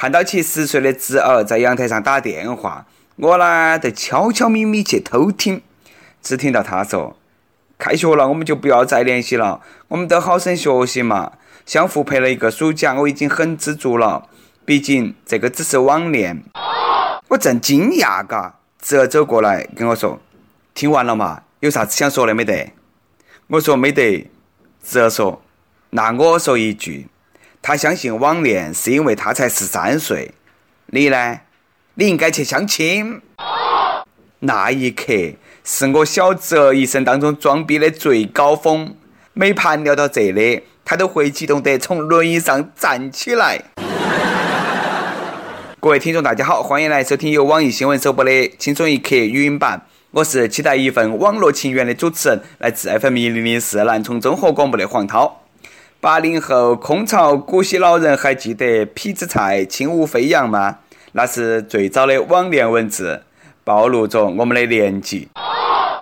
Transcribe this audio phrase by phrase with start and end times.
[0.00, 5.60] 看到其十岁的侄儿在阳台上打电话，我呢就悄悄咪咪去偷听，
[6.22, 7.18] 只听到他说
[7.76, 11.32] ：“开学了，我们就不要再联系了，我们都好生学习嘛。
[11.66, 14.26] 相互陪了一个暑假，我已经很知足了。
[14.64, 16.42] 毕竟这个只是网恋。”
[17.28, 20.18] 我正惊讶嘎，侄儿走过来跟我说
[20.72, 21.42] ：“听完了嘛？
[21.60, 22.72] 有啥子想说的没得？”
[23.48, 24.30] 我说：“没得。”
[24.82, 25.42] 侄儿说
[25.90, 27.06] ：“那我说一句，
[27.62, 30.32] 他相信网恋是因为他才十三岁，
[30.86, 31.40] 你呢？
[31.94, 33.20] 你应该去相亲。”
[34.40, 35.12] 那一刻
[35.62, 38.96] 是我小侄儿一生当中装逼的最高峰，
[39.34, 43.62] 每盘聊到这里，他都会激动得从轮椅上站起来。
[45.78, 49.82] 各位听众，大家好，欢迎来收听由网易新闻首播的《轻松一刻》语音版。
[50.12, 55.39] 我是期待一份网络情缘的主持人，来自 FM 一零零四南充综合广播的黄涛。
[56.02, 60.78] 八零后空巢古稀老人还记得痞子蔡轻舞飞扬吗？
[61.12, 63.22] 那是最早的网恋文字，
[63.64, 65.28] 暴露着我们的年纪。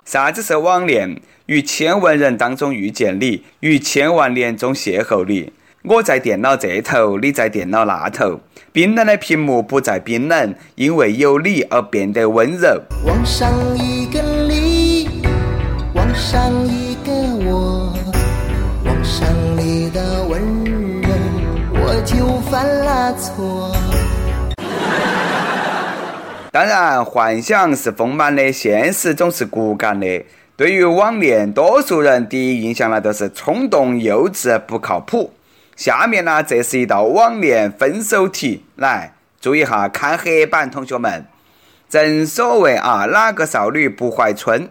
[0.05, 1.21] 啥子是网恋？
[1.47, 5.51] 于千万人当中遇见你，于千万年中邂逅你。
[5.83, 8.39] 我在电脑这头，你在电脑那头。
[8.71, 12.81] 冰冷的屏幕不再冰冷，因为有你而变得温柔。
[13.05, 15.09] 往上一个你，
[15.93, 16.88] 往上一
[22.09, 23.71] 就犯了错。
[26.51, 30.25] 当然，幻想是丰满的，现实总是骨感的。
[30.57, 35.31] 对于网恋，多数人第一印象呢都是冲动、幼稚、不靠谱。
[35.75, 41.23] 下面呢，这是一道网恋分手题，来注意哈，看黑板，同学们。
[41.87, 44.67] 正所谓啊，哪个少女不怀春？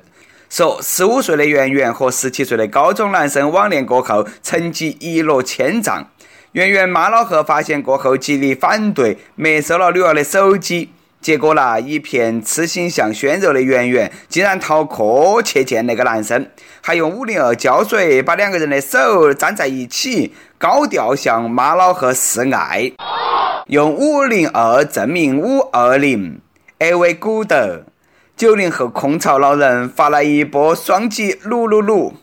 [0.51, 6.05] 说十五岁的圆圆和十七岁的高中男生网恋过后，成绩一落千丈。
[6.53, 10.91] 圆圆妈老汉发现过后，极力反对，没收了女儿的手机。
[11.21, 16.49] 结果呢，一片痴心像鲜肉的圆圆，竟然逃课去见那个男生，
[16.81, 22.93] 还用五零二胶水把两个人的手粘在一起，高调向妈老汉示爱，
[23.67, 26.41] 用五零二证明五二零。
[26.79, 27.85] 哎喂，古德，
[28.37, 32.15] 九零后空巢老人发来一波双击，六六六。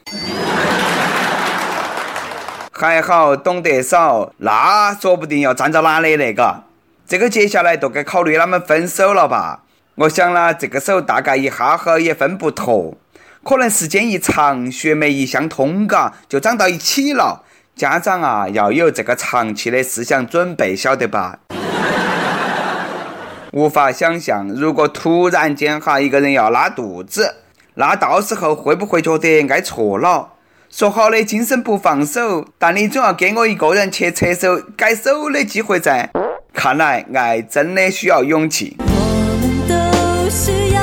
[2.77, 6.63] 还好懂得少，那说不定要站到哪里那个。
[7.07, 9.61] 这个接下来都该考虑他们分手了吧？
[9.95, 12.97] 我想啦，这个手大概一哈哈也分不脱，
[13.45, 17.43] 可能时间一长，血脉一相通，嘎，就长到一起了。
[17.77, 21.39] 家长啊，要有这个长期的思想准备，晓得吧？
[23.53, 27.35] 无法想象，如果突然间哈一个人要拉肚子，
[27.75, 30.31] 那到时候会不会觉得挨错了？
[30.77, 36.09] 说好的今生不放手，但你总要给我一个人去厕所改手的机会噻。
[36.53, 38.75] 看来爱真的需要勇气。
[38.79, 40.81] 我们都需要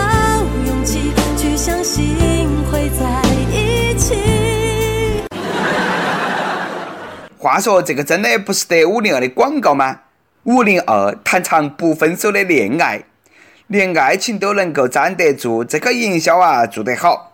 [0.67, 2.17] 勇气去相信
[2.71, 3.05] 会在
[3.51, 5.27] 一起。
[7.37, 10.01] 话说这个真的不是得五零二的广告吗？
[10.45, 13.03] 五零二谈场不分手的恋爱，
[13.67, 17.29] 连爱情都能够粘得住，这个营销啊做得好。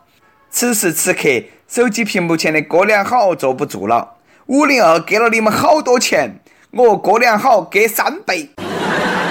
[0.50, 1.28] 此时此刻，
[1.68, 4.14] 手机屏幕前的哥俩好坐不住了。
[4.46, 6.40] 五零二给了你们好多钱。
[6.70, 8.50] 我哥俩好给三倍，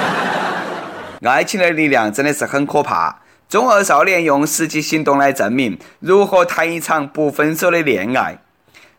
[1.21, 3.21] 爱情的力量真的是很可怕。
[3.47, 8.39] 中二少年用实际行动来证明如何谈一场不分手的恋爱。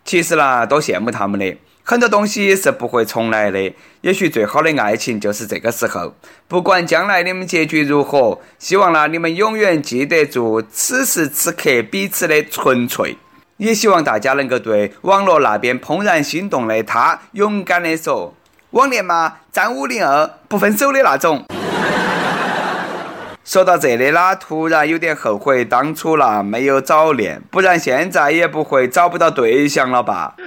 [0.05, 3.73] 其实啦，多羡慕他们的，很多东西是不会重来的。
[4.03, 6.15] 也许最好的爱情就是这个时候。
[6.47, 13.17] 不管将来你们结局如何，希望啦你们永远记得住此时此刻彼此的纯粹。
[13.59, 18.33] 也希望大家能够对网络那边怦然心动的他勇敢的说
[18.71, 21.45] ：“网恋嘛，张五零二不分手的那种。
[23.45, 30.37] ”说到这里啦，突然有点后悔当初啦没有早恋，不然现在也不会找不到对象了吧？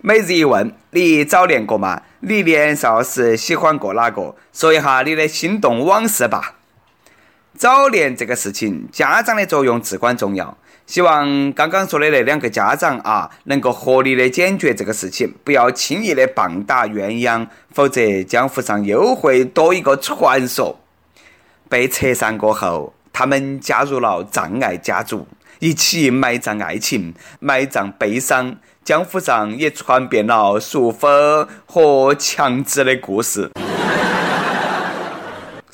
[0.00, 2.02] 每日一问：你早恋过吗？
[2.20, 4.36] 你年少时喜欢过哪个？
[4.52, 6.52] 说一下你的心动往事吧。
[7.58, 10.56] 早恋这个事情，家长的作用至关重要。
[10.86, 20.78] 希望刚刚说的那两个家长啊，能够合理的解决这个事情，不要轻易的棒打鸳鸯，否则江湖上又会多一个传说。
[21.68, 25.26] 被拆散过后，他们加入了障碍家族，
[25.58, 28.58] 一起埋葬爱情，埋葬悲伤。
[28.84, 33.50] 江湖上也传遍了束缚和强制的故事。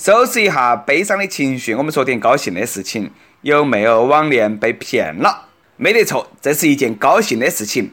[0.03, 3.09] 收拾一下悲伤的情绪，我们说点高兴的事情。
[3.43, 5.47] 有没有网恋被骗了？
[5.77, 7.89] 没得错，这是一件高兴的事情。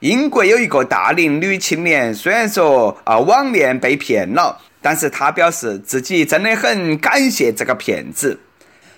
[0.00, 8.40] 英国有一个大龄女青年，虽然说啊网恋被骗了，但是她表示自己真的很感谢这个骗子。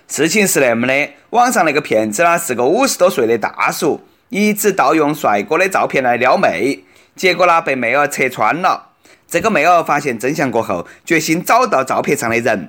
[0.07, 6.79] 事情是那么的，网上那个骗子呢是个五十多岁的大叔，一直盗用帅哥的照片来撩妹，
[7.17, 8.90] 结果呢被妹儿拆穿了。
[9.31, 12.69] 这个妹儿发现真相过后，决心找到照片上的人。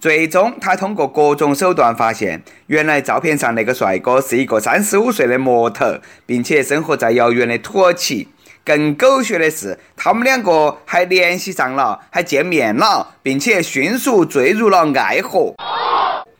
[0.00, 8.26] 最终，她通过各种手段发现，原来照片上那个帅哥是一个三十五岁的模特，并且生活在遥远的土耳其。
[8.64, 15.54] 更狗血的是，他们两个还联系上了，还见面了，并且迅速坠入了爱河。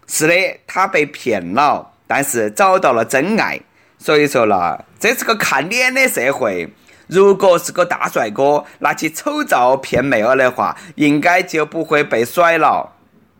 [0.08, 0.34] 是的，
[0.66, 3.60] 他被骗了，但是找到了真爱。
[3.98, 6.68] 所以说了，这是个看脸的社会。
[7.10, 12.92] 如果是个大帅哥拿起丑照骗妹儿的话，应该就不会被甩了。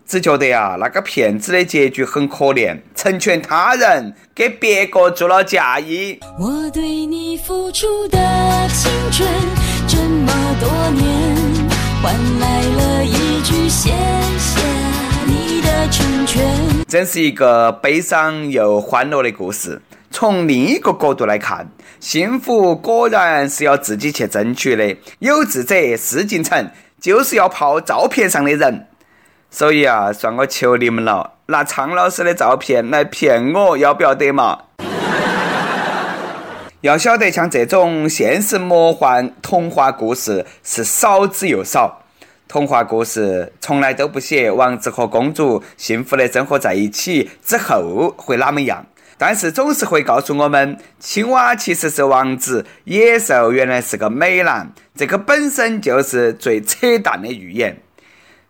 [0.04, 6.18] 只觉得呀，那个骗子的结局很可怜，成全他人，给别个做了嫁衣。
[6.36, 8.18] 我对你付出的
[8.70, 9.28] 青春
[9.86, 11.36] 这么多年，
[12.02, 14.60] 换来了一句谢谢
[15.24, 16.44] 你的成全。
[16.88, 19.80] 真是一个悲伤又欢乐的故事。
[20.12, 24.96] 从另一个角度来看，幸福果然是要自己去争取的。
[25.18, 28.86] 有志者事竟成，就是要泡照片上的人。
[29.50, 34.58] 所以啊，算我求你们了，拿苍老师的照片来骗我，要不要得嘛？
[36.80, 41.98] 要晓得，像这种现实魔幻童话故事是少之又少。
[42.48, 48.84] 童话故事从来都不写王子和公主幸福的生活在一起之后会哪么样，
[49.22, 54.72] 但是总是会告诉我们，青蛙其实是王子，野兽原来是个美男。
[54.96, 57.82] 这个本身就是最扯淡的预言。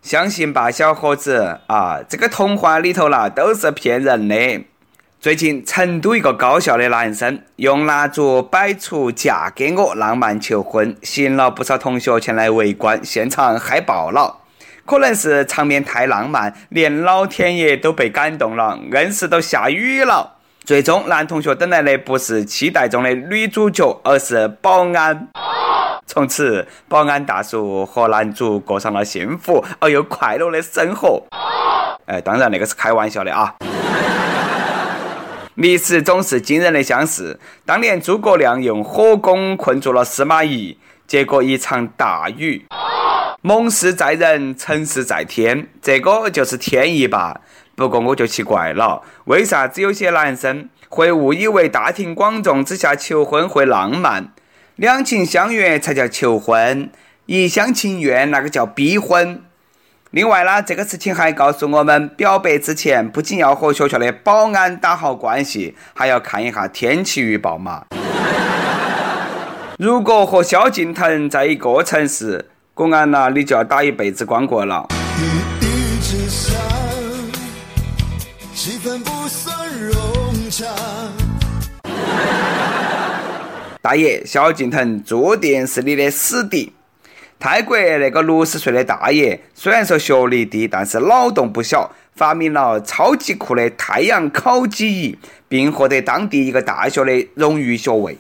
[0.00, 4.64] 相信吧，小伙子啊，这个童话里头啦都是骗人的。
[5.18, 14.36] 最近成都一个高校的男生用蜡烛摆出“嫁给我”浪漫求婚，吸引了不少同学前来围观，现场嗨爆了。
[14.86, 20.36] 可能是场面太浪漫，连老天爷都被感动了，硬是都下雨了。
[20.70, 25.26] 最终，男同学等来的不是期待中的女主角，而是保安。
[26.06, 31.24] 从此，保安大叔和男主过上了幸福而又快乐的生活。
[32.06, 33.52] 哎，当然那个是开玩笑的啊！
[35.56, 37.40] 历史总是惊人的相似。
[37.66, 42.64] 当年诸葛亮用火攻困住了司马懿，结果一场大雨。
[43.42, 47.40] 谋事在人，成事在天，这个就是天意吧。
[47.80, 54.34] 不过我就奇怪了，为啥子有些男生会误以为大庭广众之下求婚会浪漫？
[54.76, 56.90] 两情相悦才叫求婚，
[57.24, 59.42] 一厢情愿那个叫逼婚。
[60.10, 67.86] 另外呢，这个事情还告诉我们，表白之前不仅要和学校的保安打好关系，还要看一下天气预报嘛。
[69.78, 74.86] 如果和萧敬腾在一个城市，果然呐，你就要打一辈子光棍了。
[78.62, 79.94] 气氛不算融
[80.50, 80.66] 洽
[83.80, 86.70] 大爷，萧敬腾注定是你的死敌。
[87.38, 95.18] 泰国那个六十岁的大爷，虽然说学历低，但是脑洞不小，发明了超级酷的太阳烤鸡仪，
[95.48, 98.18] 并获得当地一个大学的荣誉学位。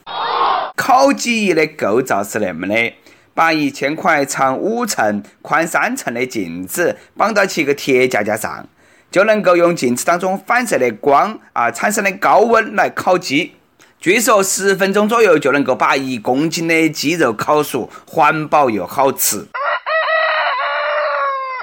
[0.74, 2.94] 烤鸡仪的构造是那么的：
[3.34, 8.66] 把一千块长五寸、宽三寸的镜子绑到起一个铁架架上，
[9.10, 13.54] 就能够用镜子当中反射的光啊产生的高温来烤鸡。
[13.98, 19.46] 据说十分钟左右就能够把一公斤的鸡肉烤熟，环保又好吃。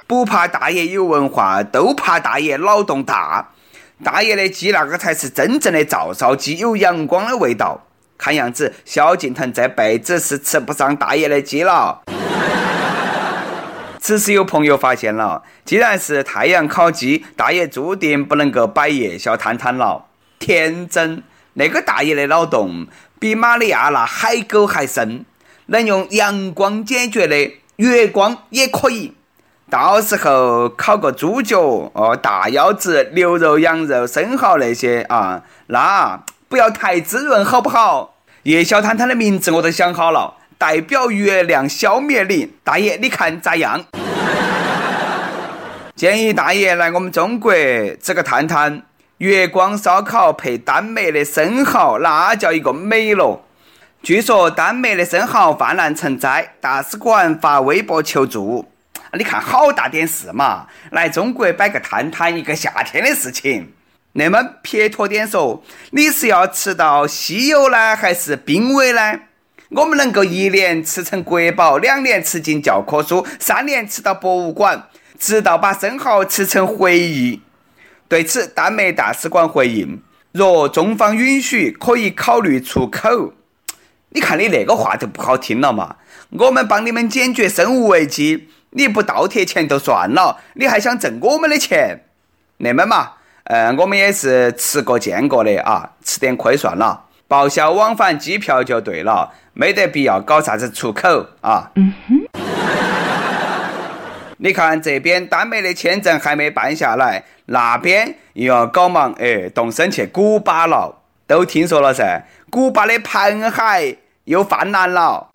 [0.06, 3.50] 不怕大爷有文化，都怕大爷脑洞大。
[4.04, 7.88] 大爷的鸡那个才是真正的照烧鸡，有阳光的味道。
[8.18, 12.04] 看样子萧敬腾这辈子是吃不上大爷的鸡了。
[14.08, 20.06] 此时有朋友发现了，既然是太阳烤鸡，大爷注定不能够摆夜宵摊摊了。
[20.40, 21.24] 天真。
[21.56, 22.88] 那个大爷的脑洞
[23.20, 25.26] 比玛利亚那海沟还深，
[25.66, 29.14] 能用阳光解决的，月光也可以。
[29.70, 31.60] 到时候烤个猪脚、
[31.92, 38.16] 哦大腰子、牛肉、羊肉、生蚝那些啊，那不要太滋润，好不好？
[38.44, 43.86] 夜宵摊摊的名字我都想好了，代表月亮消灭你，大爷你看咋样？
[45.96, 47.54] 建议大爷来我们中国
[48.02, 48.82] 吃个摊摊。
[49.20, 53.44] 月光烧烤配丹麦的生蚝，那叫一个美咯！
[54.04, 58.64] 据说丹麦的生蚝泛滥成灾，大使馆发微博求助。
[59.14, 60.68] 你看好大点事嘛！
[60.92, 63.74] 来中国摆个摊摊，一个夏天的事情。
[64.14, 69.20] 那么撇脱点说，你是要吃到西柚呢，还是濒危呢？
[69.70, 74.88] 我们能够一年吃成国宝，两年吃进教科书，三年吃到博物馆，
[75.20, 77.42] 直到把生蚝吃成回忆。
[78.08, 83.34] 对此，丹麦大使馆回应：若中方允许，可以考虑出口。
[84.10, 85.98] 你看你那个话就不好听了嘛！
[86.30, 92.06] 我们帮你们解决生物危机，你不倒贴钱就算了，你还想挣我们的钱？
[92.60, 93.12] 那么嘛，
[93.44, 101.72] 呃，我们也是吃过见过的啊，吃点亏算了，报销往返机票就对了，没得必要搞啥子出口啊。
[104.38, 115.28] 你看这边丹麦的签证还没办下来，那边又要搞忙，哎，动身去古巴了，都听说了噻，古巴的盘海又泛滥了。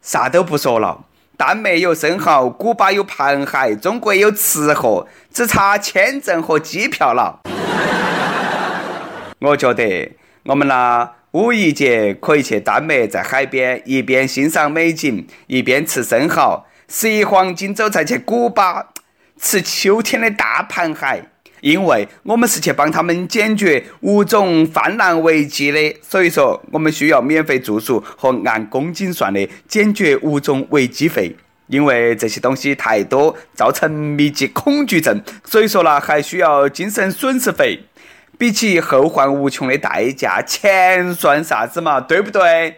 [0.00, 1.04] 啥都不说了。
[1.36, 7.40] 丹麦有生蚝，古巴有盘海，中国有吃货，只差签证和机票了。
[9.40, 10.10] 我觉得
[10.44, 18.90] 我们呢五一节可以去丹麦，在海边一边欣赏美景，一边吃生蚝；十一黄金周再去古巴
[19.40, 21.24] 吃秋天的大螃蟹。
[21.62, 31.34] 因为我们是去帮他们解决物种泛滥危机的，所以说我们需要免费住宿和按公斤算的解决物种危机费。
[31.68, 37.80] 因为这些东西太多，造成密集恐惧症，所以说呢，还需要精神损失费。
[38.36, 42.00] 比起后患无穷的代价，钱算啥子嘛？
[42.00, 42.76] 对不对？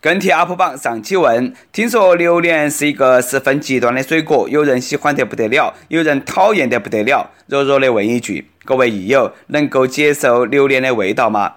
[0.00, 7.30] 跟帖 UP 榜上期问：听说榴莲是一个十分极端的水果，有人喜欢得不得了，有人讨厌得不得了。
[7.46, 11.52] 弱弱的问一句：各位益友，能够接受榴莲的味道吗？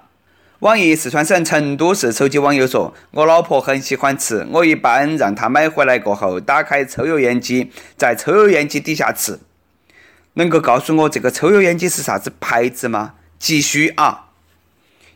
[0.60, 9.40] 网易四川省成都市手机网友说：我老婆很喜欢吃，我一般让她买回来过后，打开抽油烟机，在抽油烟机底下吃。
[10.34, 13.14] 能够告诉我这个抽油烟机是啥子牌子吗？
[13.38, 14.30] 急需啊！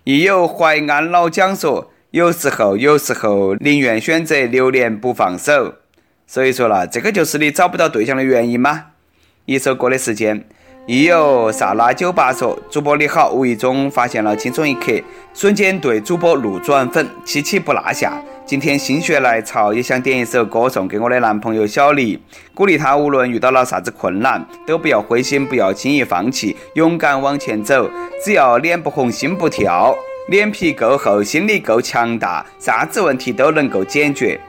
[0.04, 1.92] 亦有淮安老蒋说。
[2.12, 5.76] 有时候，有时候宁愿选择留恋不放手。
[6.26, 8.86] 所以说啦，这个就是你找不到对象的原因吗？
[9.46, 10.48] 一首歌的时间，
[10.88, 14.94] 亦有萨拉酒吧说：“主播你好，无意中发现了轻松一刻，
[15.34, 18.14] 瞬间对主播路转粉，期期不落下。
[18.46, 22.18] 今天心血来潮，也想点一首歌送给我的男朋友小李，
[22.54, 27.92] 鼓励他无论遇到了啥子困难，都不要灰心，不要轻易放弃，勇敢往前走，
[28.24, 29.94] 只要脸不红心不跳。”
[30.30, 34.40] 脸皮够厚，心理够强大，啥子问题都能够解决，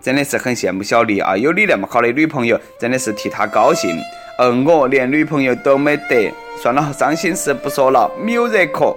[0.00, 1.36] 真的是很羡慕小丽啊！
[1.36, 3.96] 有你那么好的女朋友，真的是替她高兴。
[4.40, 8.96] 而我连女朋友都没得，算了，伤心事不说了，没有人可。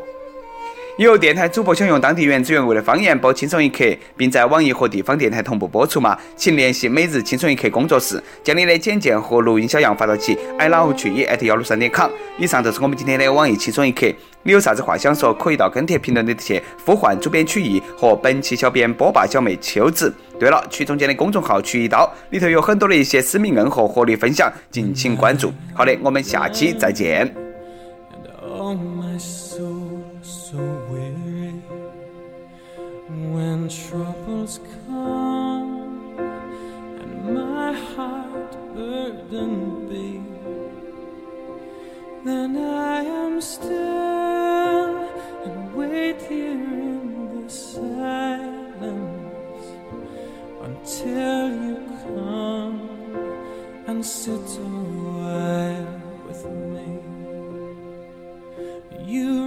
[0.98, 3.84] 有电台主播想用当地原汁原味的方言播《轻松一刻》，
[4.16, 6.16] 并在网易和地方电台同步播出吗？
[6.36, 12.12] 请联系每日轻松一刻工作室，将你的简介和录音小样发到其 i love 曲艺 at 幺六三点 com。
[12.38, 14.06] 以上就是我们今天的网易轻松一刻。
[14.44, 20.14] 你有啥子话想说，可以到跟帖评论里头去呼唤主编曲艺和本期小编波霸小妹秋子。
[20.40, 25.52] 对了，曲中间的公众号曲一刀里头有很多的一些私密硬货和你分享，敬请关注。
[25.74, 27.34] 好的，我们下期再见。
[33.34, 36.20] When troubles come
[37.02, 40.22] and my heart burdened be,
[42.24, 44.94] then I am still
[45.46, 48.94] and wait here in the silence
[50.62, 52.78] until you come
[53.88, 54.70] and sit a
[55.08, 56.88] while with me.
[59.12, 59.43] You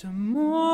[0.00, 0.69] 沉默。